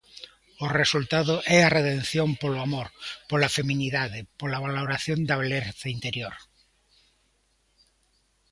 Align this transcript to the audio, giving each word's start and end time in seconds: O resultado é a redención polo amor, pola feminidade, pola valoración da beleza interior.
O 0.63 0.65
resultado 0.81 1.35
é 1.57 1.59
a 1.63 1.73
redención 1.77 2.29
polo 2.41 2.59
amor, 2.67 2.87
pola 3.29 3.53
feminidade, 3.57 4.19
pola 4.39 4.61
valoración 4.67 5.19
da 5.29 5.39
beleza 5.41 5.87
interior. 5.95 6.35